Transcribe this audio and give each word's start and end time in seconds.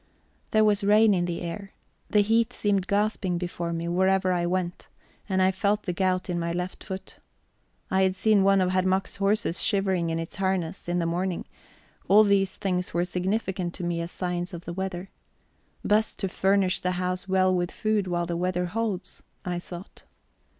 There 0.49 0.63
was 0.65 0.83
rain 0.83 1.13
in 1.13 1.25
the 1.25 1.43
air; 1.43 1.73
the 2.09 2.21
heat 2.21 2.51
seemed 2.53 2.87
gasping 2.87 3.37
before 3.37 3.71
me 3.71 3.87
wherever 3.87 4.31
I 4.31 4.47
went, 4.47 4.87
and 5.29 5.43
I 5.43 5.51
felt 5.51 5.83
the 5.83 5.93
gout 5.93 6.27
in 6.27 6.39
my 6.39 6.51
left 6.51 6.83
foot; 6.83 7.17
I 7.91 8.01
had 8.01 8.15
seen 8.15 8.41
one 8.41 8.61
of 8.61 8.71
Herr 8.71 8.81
Mack's 8.81 9.17
horses 9.17 9.61
shivering 9.61 10.09
in 10.09 10.17
its 10.17 10.37
harness 10.37 10.89
in 10.89 10.97
the 10.97 11.05
morning; 11.05 11.45
all 12.07 12.23
these 12.23 12.55
things 12.55 12.95
were 12.95 13.05
significant 13.05 13.75
to 13.75 13.83
me 13.83 14.01
as 14.01 14.09
signs 14.09 14.55
of 14.55 14.65
the 14.65 14.73
weather. 14.73 15.11
Best 15.85 16.17
to 16.21 16.27
furnish 16.29 16.79
the 16.79 16.93
house 16.93 17.27
well 17.27 17.53
with 17.53 17.69
food 17.71 18.07
while 18.07 18.25
the 18.25 18.35
weather 18.35 18.65
holds, 18.65 19.21
I 19.45 19.59
thought. 19.59 20.01